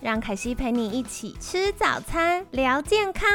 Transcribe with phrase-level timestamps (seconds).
[0.00, 3.28] 让凯西陪你一起吃早餐，聊健康。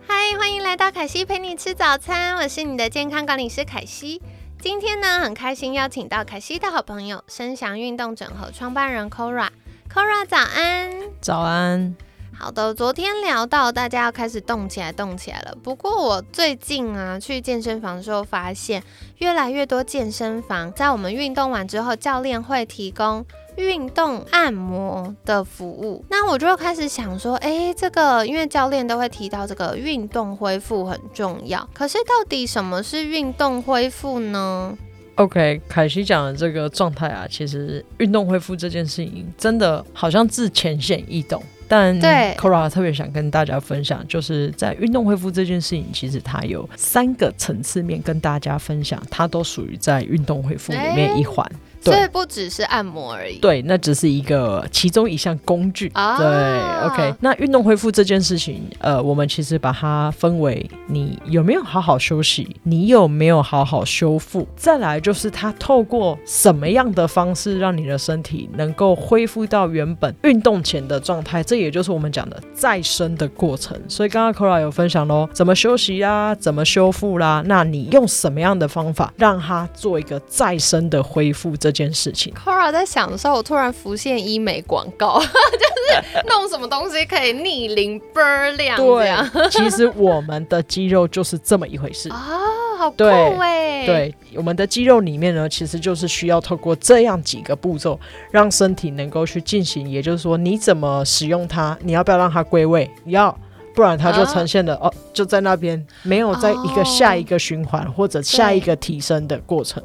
[0.00, 4.22] 嗨，欢迎来到凯西陪你吃早餐，我是你的健康管理师凯西。
[4.58, 9.50] 今天呢，很开心邀请到凯西的好朋友，声翔运动整合创办人 Kora。
[9.92, 10.90] Kora，早安！
[11.20, 11.94] 早安。
[12.42, 15.54] 好的，昨天聊到大家要开始动起来，动起来了。
[15.62, 18.82] 不过我最近啊去健身房的时候，发现
[19.18, 23.22] 越来越多健身房在我们运动完之后，教练会提供
[23.56, 26.02] 运动按摩的服务。
[26.08, 34.74] 那我就开始想说，哎，这个因为教练都会提到这个运动恢复很重要，可是到底什么是运动恢复呢
[35.16, 41.42] ？OK，凯西讲的这个状态啊，其实运动恢复这件事情真的好像自浅显易懂。
[41.70, 41.96] 但
[42.34, 51.48] Kora 特别想跟大家分享，就是在运动恢复这件事情，其实它有三个层次面跟大家分享，它都属于在运动恢复里面一环。
[51.80, 53.38] 所以不只是按摩而已。
[53.38, 55.88] 对，那只是一个其中一项工具。
[55.88, 57.14] 对，OK。
[57.20, 73.78] 那运动恢复这件事情，呃，我们其实把它分为你有没有好好休息，你有没有好好修复，再来就是它透过什么样的方式让你的身体能够恢复到原本运动前的状态，这也就是我们讲的再生的过程。
[73.88, 81.56] 所以刚刚 Kora 有分享喽，怎么休息啊，怎么修复啦，那你用什么样的方法让它做一个再生的恢复？
[81.56, 88.76] 这这件事情 Cora 在想的时候，我突然浮现医美广告， 就是弄什么东西可以逆龄倍儿亮。
[88.76, 92.40] 对，其实我们的肌肉就是这么一回事 啊，
[92.76, 93.86] 好酷哎！
[93.86, 97.98] 对，我们的肌肉里面呢，其实就是需要透过这样几个步骤，
[98.32, 99.88] 让身体能够去进行。
[99.88, 102.90] 也就是说，你怎么使用它，你要不要让它归位？
[103.06, 103.36] 要。
[103.72, 109.80] 不然它就呈现了哦，就在那边没有在一个下一个循环或者下一个提升的过程。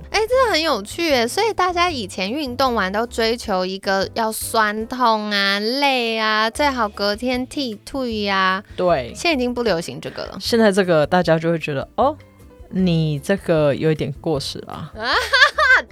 [0.55, 1.27] 很有趣诶。
[1.27, 8.63] 所以大家以前运动完都追求一个要酸痛啊、累啊，最好隔天剃退呀。
[8.77, 10.37] 对，现在已经不流行这个了。
[10.39, 12.15] 现在这个大家就会觉得哦，
[12.69, 14.93] 你这个有一点过时了。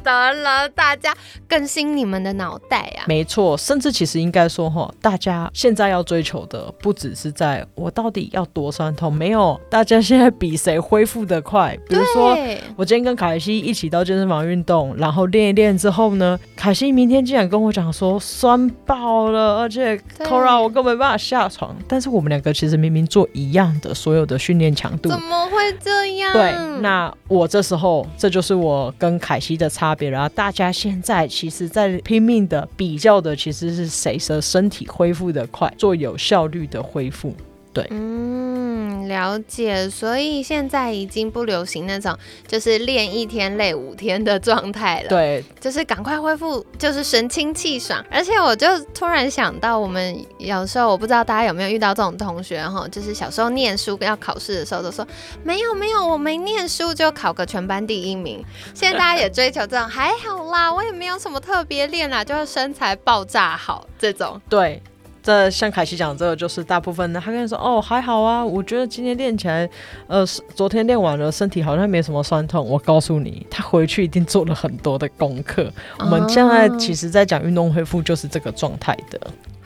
[0.03, 1.15] 得了，大家
[1.47, 3.05] 更新你们的脑袋啊！
[3.07, 11.77] 没错，甚至其实应该说哈，大家现在要追求的不只是在我到底要多酸痛，没有，大家现在比谁恢复的快。
[11.89, 12.37] 比如说，
[12.75, 21.75] 我今天跟凯西一起到健身房运动，然后练一练之后呢，凯西明天竟然跟我讲说酸爆了，而且 Kora 我根本没办法下床。
[21.87, 26.31] 但是我们两个其实明明做一样的所有的训练强度，怎么会这样？
[26.33, 29.72] 对，那我这时候这就是我跟凯西的。
[29.73, 37.35] 差别然后，大家现在其实，在拼命的比较的，其实是谁的身体恢复的快，做有效率的恢复。
[37.73, 39.89] 对，嗯，了解。
[39.89, 42.15] 所以现在已经不流行那种
[42.47, 45.09] 就是练一天累五天的状态了。
[45.09, 48.05] 对，就是赶快恢复，就是神清气爽。
[48.11, 55.05] 而且我就突然想到，我们有时候我不知道大家有没有遇到这种同学哈，就是小时候念书要考试的时候都说
[55.43, 58.45] 没有没有，我没念书就考个全班第一名。
[58.75, 64.39] 现在大家也追求这种，还好啦，我也没有什么特别练啦，就是身材爆炸好这种。
[64.47, 64.79] 对。
[65.23, 67.19] 这像凯西讲，这个就是大部分的。
[67.19, 69.67] 他跟你说，哦，还好啊，我觉得今天练起来，
[70.07, 72.67] 呃，昨天练完了，身体好像没什么酸痛。
[72.67, 75.71] 我告诉你，他回去一定做了很多的功课。
[75.99, 79.19] 我们现在其实在讲运动恢复，就是这个状态的。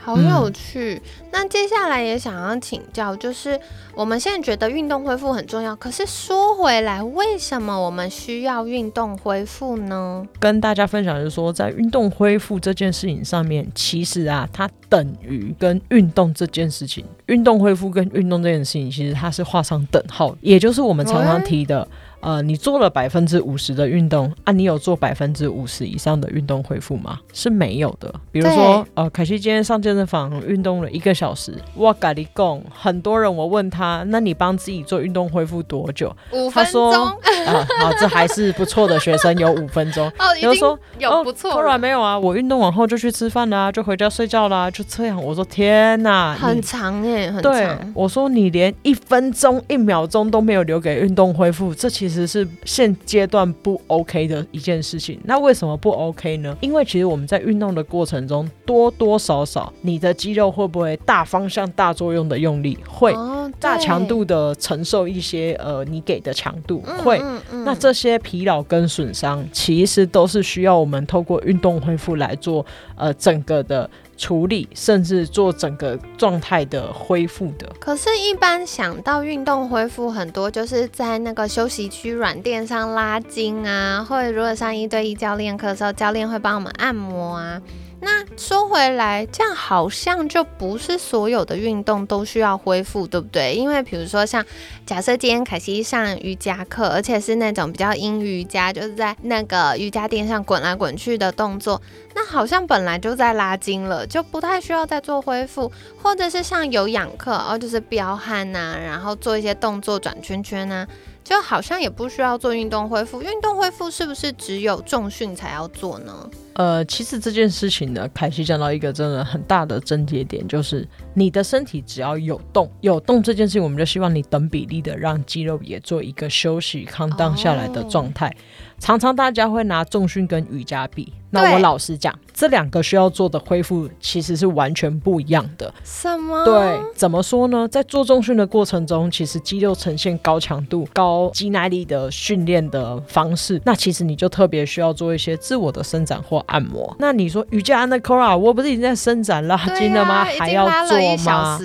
[0.07, 1.01] 好有趣。
[1.33, 3.59] 那接下来也想要请教，就是
[3.93, 10.25] 我们现在觉得运动恢复很重要，可是说回来，为什么我们需要运动恢复呢？
[10.39, 21.85] 跟大家分享就是说，在运动恢复这件事情上面，其实啊，它等于跟运动这件事情，运动恢复跟运动这件事情，其实它是画上等号，也就是我们常常提的。
[22.19, 27.19] 呃，你做了百分之五十的运动啊，你有做百分之五十以上的运动恢复吗？
[27.31, 28.13] 是没有的。
[28.31, 36.13] 比如说，呃，凯西今天上健身房运动了一个小时，哇，咖喱贡，很多人我问他，那你帮自己做运动恢复多久？
[36.31, 36.91] 五分钟。
[36.91, 40.07] 啊，好，这还是不错的学生，有五分钟。
[40.17, 41.53] 哦，有说有不错。
[41.53, 45.23] 突然没有啊，我运动完后就去吃饭啦，就回家睡觉啦，就这样。
[45.23, 47.53] 我说天哪，很长耶，很长。
[47.53, 52.06] 对，我说你连一分钟一秒钟都没有留给运动恢复，这其实。
[52.07, 55.19] 其实是现阶段不 OK 的一件事情。
[55.25, 56.55] 那为什么不 OK 呢？
[56.61, 63.13] 因为其实我们在运动的过程中，多多少少你的肌肉会不会大方向、大作用的用力，会
[63.59, 67.21] 大强度的承受一些呃你给的强度，会。
[67.65, 72.65] 那这些疲劳跟损伤，其实都是需要我们透过运动恢复来做
[72.95, 73.89] 呃整个的。
[74.17, 77.71] 处理，甚至做整个状态的恢复的。
[77.79, 87.61] 可是，一般想到运动恢复，很多就是在那个休息区软垫上拉筋啊，或者如果上一对一教练课的时候，教练会帮我们按摩啊。
[87.99, 93.55] 那说回来，这样好像就不是所有的运动都需要恢复，对不对？
[93.55, 94.45] 因为比如说像
[94.85, 101.81] 假设今天凯西上瑜伽课，而且是那种比较阴瑜伽，就是在那个瑜伽垫上滚来滚去的动作，
[102.13, 105.71] 那好像本来就在拉筋了，就不太需要再做恢复。
[106.03, 110.85] 或者是像有氧课，哦，就是飙汗呐，然后做一些动作转圈圈呐。
[111.27, 116.29] 就好像也不需要做运动恢复，运动恢复是不是只有重训才要做呢？
[116.53, 128.33] 呃，其实这件事情呢，凯西讲到一个真的很大的症结点，就是你的身体只要有动，有动这件事情，我们就希望你等比例的让肌肉也做一个休息、康荡下来的状态。
[128.79, 135.73] 常常大家会拿重训跟瑜伽比，那我老实讲，这两个需要做的恢复其实是完全不一样的。
[135.83, 136.45] 什么？
[136.45, 137.67] 对，怎么说呢？
[137.67, 146.95] 在做重训的过程中，其实肌肉呈现高强度、高肌耐力的训练的方式，那其实你就特别需要做一些自我的伸展或按摩。
[146.97, 150.23] 那你说瑜伽 and core，我不是已经在伸展拉筋了吗？
[150.23, 151.59] 还要做吗？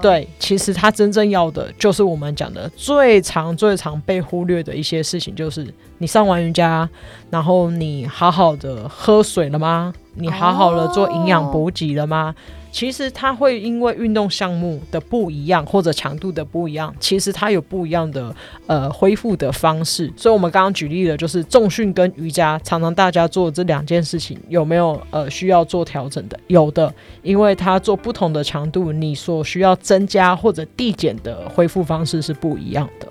[0.00, 5.66] 对，其实他真正要的就是我们讲的最常、最常被忽略的一些事情，就是
[5.98, 6.88] 你上完瑜伽，
[7.30, 9.92] 然后你好好的喝水了吗？
[10.14, 12.32] 你好好的做营养补给了吗？
[12.70, 18.32] 其实它会因为运动项目的不一样或者强度的不一样，其实它有不一样的
[18.68, 20.08] 呃恢复的方式。
[20.16, 26.38] 所以我们刚刚举例的就是重训跟瑜伽，常常大家做这两件事情有没有呃需要做调整的？
[26.46, 26.94] 有的，
[27.24, 33.08] 因为它做不同的强度，你所需要增加或者递减的恢复方式是不一样的。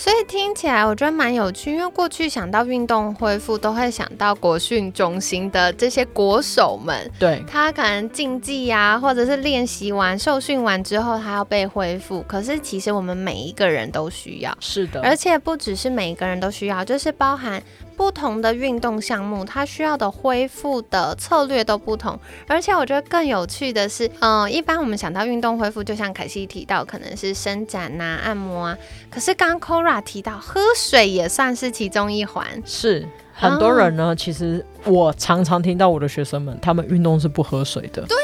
[0.00, 12.22] 所以听起来我觉得蛮有趣，因为过去想到运动恢复，都会想到国训中心的这些国手们，对他可能竞技呀，或者是练习完、受训完之后，他要被恢复。
[12.22, 17.62] 可是其实我们每一个人都需要，是的，而且不只是每一个人都需要，就是包含。
[17.96, 22.18] 不同的运动项目，它需要的恢复的策略都不同。
[22.46, 28.78] 而且我觉得更有趣的是，嗯，一般我们想到运动恢复，就像凯西提到，可能是伸展呐、按摩啊。
[29.10, 32.46] 可是刚 Kora 提到，喝水也算是其中一环。
[32.66, 38.02] 是很多人呢，其实我常常听到我的学生们，他们运动是不喝水的。
[38.02, 38.16] 对。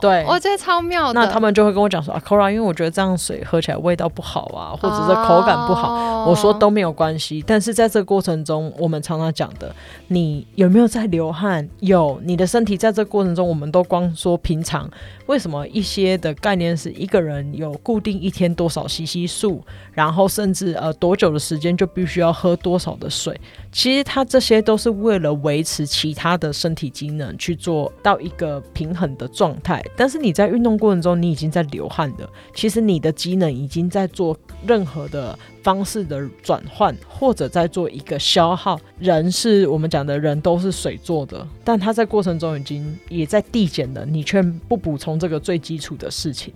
[0.00, 1.20] 对，我觉得超妙的。
[1.20, 6.26] 那他们就会跟我讲说啊，Cora，因为我觉得这样水喝起来味道不好啊，或者是口感不好。
[6.26, 7.42] 我说都没有关系。
[7.46, 9.74] 但是在这个过程中，我们常常讲的，
[10.08, 11.68] 你有没有在流汗？
[11.80, 14.90] 有，你的身体在这个过程中，我们都光说平常。
[15.26, 19.62] 为什么一些的概念是一个人有固定一天多少吸吸数，
[19.92, 23.38] 然后甚至呃多久的时间就必须要喝多少的水？
[23.72, 29.84] 其实它这些都是为了维持其他的身体机能去做到一个平衡的状状态。
[29.96, 35.38] 但是你在运动过程中，你已经在流汗了，其实你的机能已经在做任何的。
[35.66, 38.78] 方式的转换，或者在做一个消耗。
[39.00, 46.54] 人是我们讲的人都是水做的，但他在过程中已经也在递减了，你却不补充这个最基础的事情。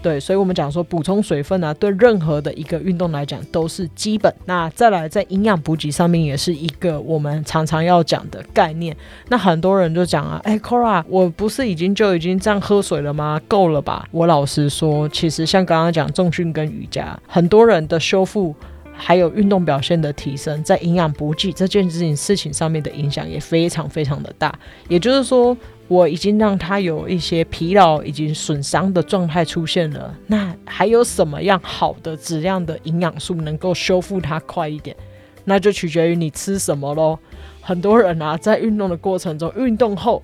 [0.00, 4.32] 对，所以我们讲说补充水分啊，对任何的一个运动来讲都是基本。
[4.46, 8.96] 那再来在营养补给上面也是一个我们常常要讲的概念。
[9.28, 13.40] 那很多人就讲啊，哎，Kora，我不是已经就已经这样喝水了吗？
[13.46, 14.08] 够了吧？
[14.10, 18.51] 我老实说，其实像刚刚讲重训跟瑜伽，很多人的修复
[18.94, 24.54] 还有运动表现的提升，在营养补给这件事情事情上面的影响也非常非常的大。
[24.88, 25.56] 也就是说。
[25.88, 30.16] 我已经让他有一些疲劳、已经损伤的状态出现了。
[30.26, 34.96] 那还有什么样好的质量的营养素能够修复它快一点？
[35.44, 37.18] 那就取决于你吃什么喽。
[37.60, 40.22] 很多人啊，在运动的过程中，运动后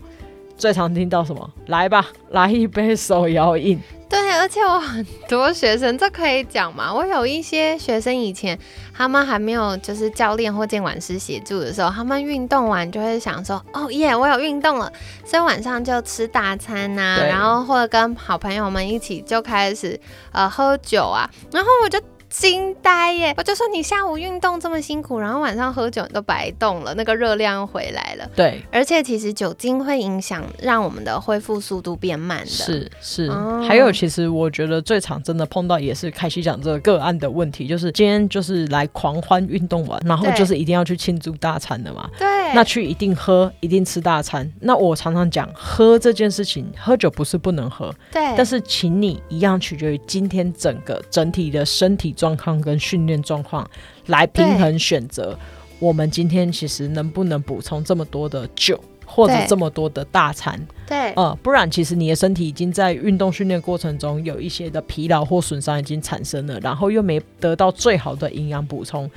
[0.59, 1.51] 最常听到什么？
[1.69, 3.81] 来吧，来一杯手摇饮。
[4.11, 6.93] 对，而且我很多学生，这可以讲嘛？
[6.93, 8.59] 我有一些学生以前
[8.97, 14.91] 他们还没有就是教练或监管师协助的时候，他们运动完就会想说：“哦耶，我有运动了。”
[15.25, 20.01] 所以晚上就吃大餐呐，然后或者跟好朋友们一起就开始
[20.33, 21.31] 呃喝酒啊。
[21.53, 22.01] 然后我就。
[22.29, 23.35] 惊呆耶！
[23.37, 28.31] 我就说你下午运动这么辛苦，然后晚上喝酒你都白动了，那个热量又回来了。
[28.37, 32.47] 对，而且其实酒精会影响让我们的恢复速度变慢的。
[32.47, 33.31] 是是，
[33.67, 42.09] 还有其实我觉得最常真的碰到也是凯西讲这个个案的问题，就是今天就是来狂欢运动完，然后就是一定要去庆祝大餐的嘛。
[42.19, 42.27] 对。
[42.55, 44.51] 那去一定喝，一定吃大餐。
[44.61, 48.23] 那我常常讲，喝这件事情，喝酒不是不能喝，对。
[48.37, 53.69] 但是请你一样取决于今天整个整体的身体状况跟训练状况
[54.07, 55.39] 来平衡选择。
[55.79, 60.61] 我们今天其实能不能补充这么多的酒，或者这么多的大餐？
[60.89, 61.13] 对。
[61.13, 69.09] 呃，不然其实你的身体已经在运动训练过程中有一些的疲劳或损伤已经产生了，然后又没得到最好的营养补充。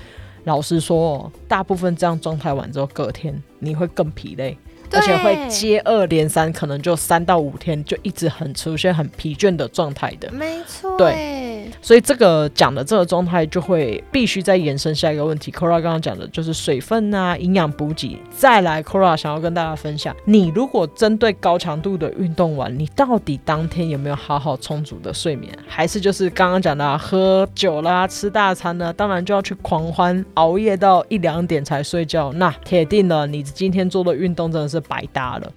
[0.44, 4.56] 老实说，大部分这样状态完之后，隔天你会更疲累。
[4.94, 10.30] 而且会接二连三，可能就三到五天就一直很出现很疲倦的状态的。
[10.34, 11.51] 没错，对，
[11.82, 15.52] 所以这个讲的这个状态就会必须再延伸下一个问题。
[15.52, 18.20] Kora 刚刚讲的就是水分啊，营养补给。
[18.30, 25.52] 再来，Kora 想要跟大家分享，你如果针对高强度的运动完，你到底当天有没有好好充足的睡眠？
[25.68, 28.94] 还是就是刚刚讲的喝酒啦、吃大餐呢？
[28.94, 32.32] 当然就要去狂欢，熬夜到一两点才睡觉。
[32.34, 34.80] 那铁定了，你今天做的运动真的是。
[34.92, 35.50] 白搭了，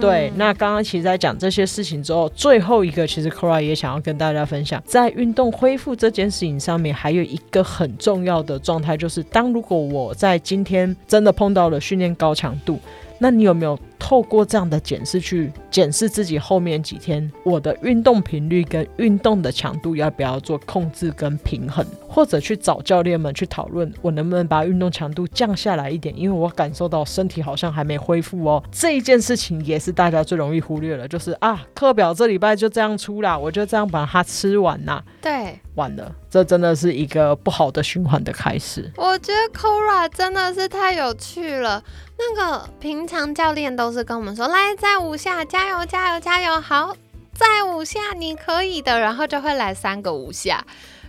[0.00, 0.32] 对。
[0.36, 12.78] 那刚刚其实在讲这些事情之后，最后一个其实 Cora 也想要跟大家分享，在运动恢复这件事情上面，还有一个很重要的状态，就是当如果我在今天真的碰到了训练高强度。
[13.18, 26.16] 那你有没有透过这样的检视去检视自己后面几天我的运动频率跟运动的强度要不要做控制跟平衡，或者去找教练们去讨论我能不能把运动强度降下来一点？
[26.18, 28.62] 因为我感受到身体好像还没恢复哦。
[28.70, 35.02] 这一件事情也是大家最容易忽略了，就是啊，课表这礼拜就这样出啦，我就这样把它吃完啦。
[35.20, 38.92] 对，完了，这真的是一个不好的循环的开始。
[38.98, 41.82] 我觉得 Kora 真的是太有趣了。
[42.18, 46.94] 那个平常教练都是跟我们说，来再五下，加油加油加油，好，
[47.32, 50.62] 再五下你可以的，然后就会来三个五下。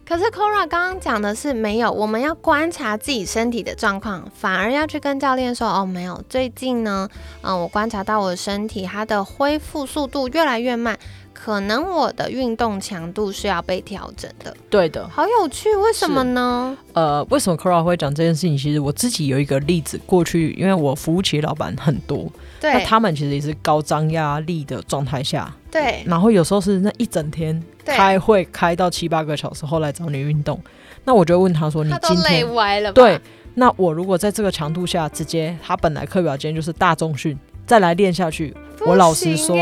[0.08, 7.10] 可是 Cora 刚刚讲的是没有，我们要观察自己身体的状况，反而要去跟教练说，哦，没有，最近呢，
[7.42, 10.98] 嗯，我观察到我的身体它的恢复速度越来越慢。
[11.34, 16.76] 可能我的运动强度是要被调整的，对的，好有趣，为什么呢？
[16.94, 18.58] 呃，为什么 Cora 会讲这件事情？
[18.58, 22.28] 其实我自己有一个例子，过去因为我服务企业老板很多，
[22.60, 27.64] 对，那他们其实也是高张压力的状态下，对，然后有时候是那一整天
[27.96, 30.62] 开会开到七八个小时后来找你运动，
[31.04, 33.20] 那我就问他说：“你今天累歪了？”对，
[33.56, 38.56] 那我如果在这个强度下直接，他本来课表今天就是大重训，再来练下去。
[38.86, 39.56] 我老实说，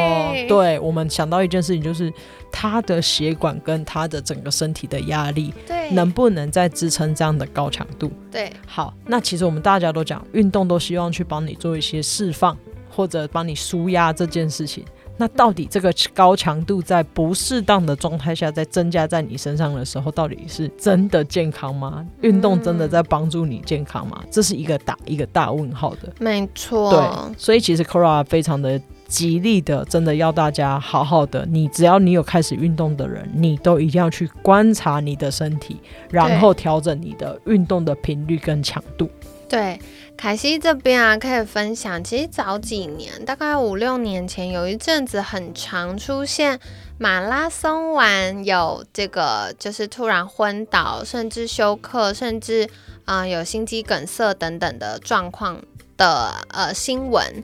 [0.47, 2.11] 对我们想到一件事情，就是
[2.51, 8.11] 他的血管跟他的整个身体的压力，对，能不能再支撑这样的高强度？
[8.29, 12.55] 对，好，那其实我们大家都讲，运动都希望去帮你做一些释放
[12.89, 14.83] 或者帮你舒压这件事情。
[15.17, 22.05] 那到底这个高强度在不适当的状态下再增加在你身上的时候，到底是真的健康吗？
[22.21, 24.23] 运动真的在帮助你健康吗？
[24.29, 26.11] 这是一个打一个大问号的。
[26.19, 28.81] 没错，对，所以其实 Kora 非常的。
[29.07, 31.45] 极力的，真的要大家好好的。
[31.45, 35.77] 你只要你有开始运动的人，你都一定要去观察你的身体，
[36.09, 39.07] 然后调整你的运动的频率跟强度。
[39.47, 39.79] 对，
[40.17, 42.03] 凯西这边啊，可以分享。
[42.03, 46.59] 其实早几年，大概五六年前，有一阵子很常出现
[46.97, 52.67] 马拉松完有这个，就是突然昏倒，甚至休克，甚至
[53.05, 55.61] 啊有心肌梗塞等等的状况
[55.95, 57.43] 的呃新闻。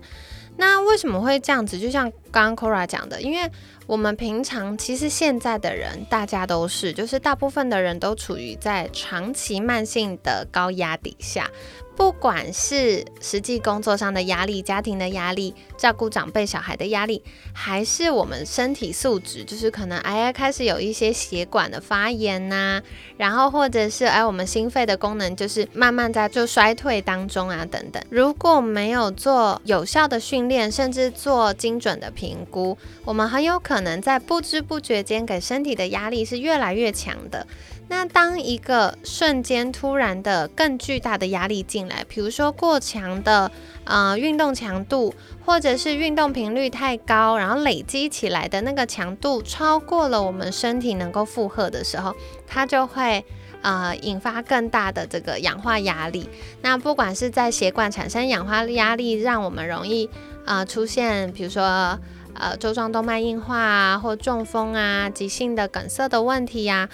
[0.57, 1.79] 那为什么会这样子？
[1.79, 3.49] 就像刚刚 Kora 讲的，因为
[3.87, 11.49] 我们平常其实现在的人，大家都是，就是大部分的人都处于在长期慢性的高压底下。
[12.01, 17.21] 不管是实际工作上的压力、家庭的压力、照顾长辈、小孩的压力，
[17.53, 22.81] 还是我们身体素质，就是可能哎呀开始有一些血管的发炎呐，
[23.17, 28.03] 然后或者是哎我们心肺的功能就是慢慢在就衰退当中啊等等。
[28.09, 37.45] 如果没有做有效的训练，甚至做精准的评估，我们很有可能在不知不觉间给身体的压力是越来越强的。
[37.87, 43.51] 那当一个瞬间突然的更巨大的压力进来，比如说过强的
[43.83, 45.13] 呃运动强度，
[45.45, 52.15] 或者是运动频率太高，然后累积起来的那个强度超过了我们身体能够负荷的时候，
[52.47, 53.23] 它就会
[53.61, 56.29] 呃引发更大的这个氧化压力。
[56.61, 60.09] 那不管是在血管产生氧化压力，让我们容易
[60.45, 61.99] 呃出现，比如说
[62.33, 66.87] 呃周状动脉硬化啊，或中风啊、急性的梗塞的问题呀。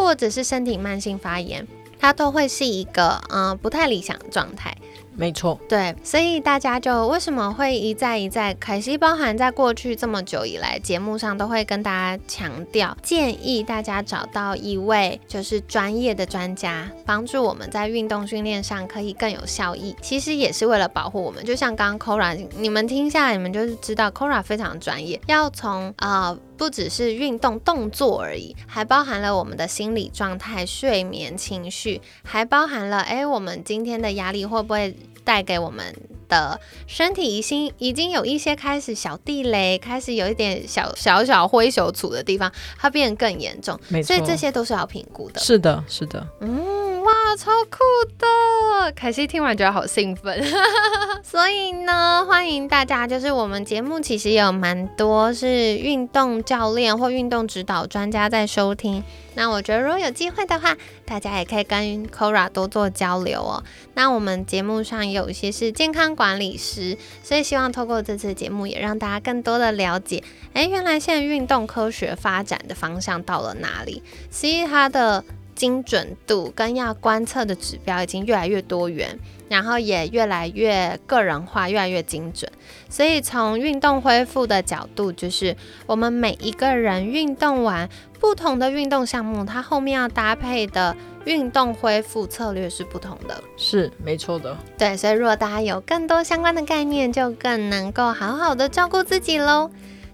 [0.00, 1.66] 或者是身体慢性发炎，
[1.98, 4.76] 它都会是一个嗯不太理想的状态。
[5.20, 19.94] 没错，对，所以大家就为什么会一再一再，凯西包含在过去这么久以来节目上都会跟大家强调，建议大家找到一位就是专业的专家，帮助我们在运动训练上可以更有效益。
[20.00, 34.96] 其实也是为了保护我们，就像刚刚 Kora，你们听下来，你们就是知道 Kora 非常专业，要从啊不只是运动动作而已，还包含了我们的心理状态、睡眠、情绪，还包含了哎我们今天的压力会不会。
[35.24, 35.94] 带给我们
[36.28, 43.78] 的身体已经已经有一些开始小地雷，开始有一点小小小灰朽处的地方，它变得更严重。
[44.02, 45.40] 所以这些都是要评估的。
[45.40, 46.26] 是的，是的。
[46.40, 47.78] 嗯，哇，超酷
[48.18, 48.92] 的！
[48.92, 50.40] 凯西听完觉得好兴奋。
[51.24, 59.02] 所以呢，欢迎大家，就是我们节目其实有蛮多是运动教练或运动指导专家在收听。
[59.34, 63.64] 那我觉得，如果有机会的话，大家也可以跟 Kora 多做交流哦。
[63.94, 74.00] 那我们节目上有一些是健康管理师，所以希望透过这次节目，也让大家更多的了解，哎，原来现在运动科学发展的方向到了哪里？
[74.30, 75.24] 其实它的
[75.60, 79.18] 精准度跟要观测的指标已经越来越多元。
[79.50, 82.48] 然后也越来越个人化，越来越精准。
[82.88, 87.88] 所以从运动恢复的角度，就是我们每一个人运动完
[88.20, 93.42] 不同的运动项目，它后面要搭配的运动恢复策略是不同的。
[93.56, 94.56] 是没错的。
[94.78, 99.68] 对，所以如果大家有更多相关的概念，就更能够好好的照顾自己喽。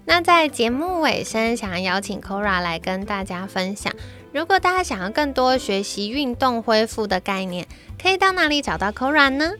[0.05, 3.93] 那在节目尾声，想要邀请 Kora 来跟大家分享。
[4.37, 7.65] 如果大家想要更多学习运动恢复的概念，
[7.99, 9.51] 可以到哪里找到 Kora 呢？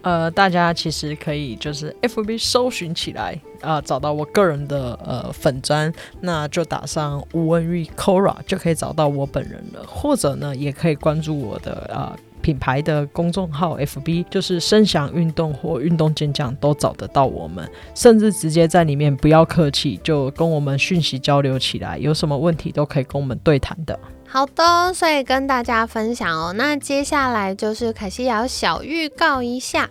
[0.00, 9.84] 呃，大家其实可以就是 FB 搜寻起来啊，找到我个人的呃粉砖，那就打上吴文玉 Kora 就可以找到我本人了。
[9.86, 12.16] 或者呢，也可以关注我的啊。
[12.40, 23.98] 品牌的公众号 FB 就是声响运动或运动健将都找得到我们，甚至直接在里面不要客气，就跟我们讯息交流起来，有什么问题都可以跟我们对谈的。
[24.34, 26.52] 好的，所以跟大家分享哦。
[26.54, 29.90] 那接下来就是凯西要小预告一下，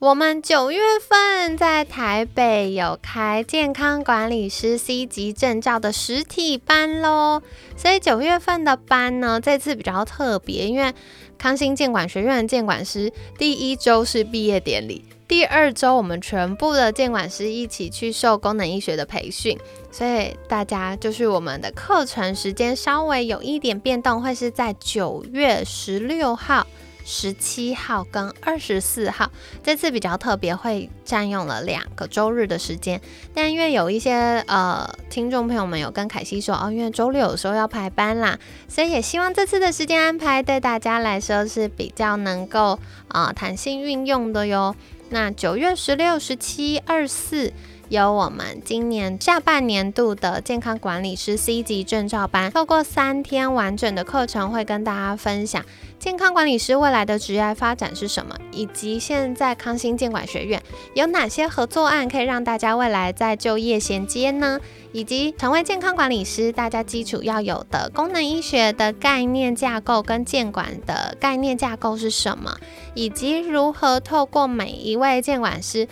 [0.00, 7.40] 我们九月份在台北有开健康管理师 C 级证照的实体班喽。
[7.76, 10.92] 所以九月份的班呢，这次比较特别，因为
[11.38, 19.56] 康心监管学院的建管师第一周是毕业典礼，第二周我们全部的监管师一起去受功能医学的培训，
[19.94, 26.66] 所以大家就是我们的课程时间稍微有一点变动，会是在九月十六号。
[27.06, 29.30] 十七号跟二十四号，
[29.62, 32.98] 这次比较特别，会占用了两个周日的时间。
[33.34, 42.78] 但因为有一些呃听众朋友们有跟凯西说哦，因为周六有时候要排班啦，所以也希望这次的时间安排对大家来说是比较能够
[43.08, 44.74] 啊弹性运用的哟。
[45.10, 47.52] 那九月十六、十七、二四。
[47.90, 55.62] 有我们今年下半年度的健康管理师 C 级证照班，透过三天完整的课程，会跟大家分享
[55.98, 60.62] 健康管理师未来的职业发展是什么，以及现在康心健管学院
[60.94, 64.58] 有哪些合作案可以让大家未来在就业衔接呢？
[64.92, 72.56] 以及成为健康管理师，大家基础要有的功能医学的概念架构跟健管的概念架构是什么，
[72.94, 75.86] 以及如何透过每一位健管师。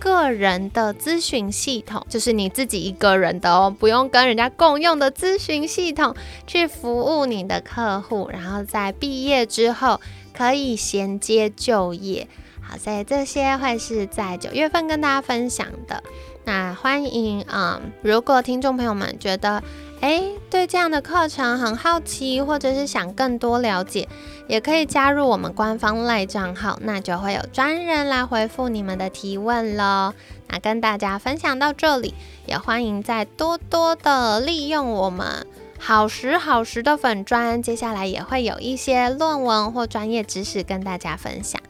[0.00, 6.14] 个人的咨询系统，就是你自己一个人的哦，不用跟人家共用的咨询系统
[6.46, 10.00] 去服务你的客户，然后在毕业之后
[10.36, 12.26] 可以衔接就业。
[12.60, 16.02] 好，所以这些会是在九月份跟大家分享的。
[16.44, 19.62] 那欢迎嗯，如果听众朋友们觉得，
[20.00, 24.08] 哎，对这样的课程很好奇，或者是想更多了解，
[24.46, 30.14] 也可以加入我们官方赖账号，那就会有专人来回复你们的提问喽。
[30.48, 32.14] 那跟大家分享到这里，
[32.46, 35.46] 也欢迎再多多的利用我们
[35.78, 41.60] 好时好时的粉砖，接下来也会有一些论文或专业知识跟大家分享。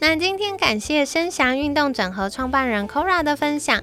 [0.00, 3.82] 那今天感谢深翔运动整合创办人 Kora 的分享。